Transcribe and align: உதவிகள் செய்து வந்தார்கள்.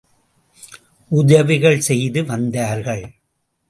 உதவிகள் 1.11 1.79
செய்து 1.79 2.25
வந்தார்கள். 2.25 3.05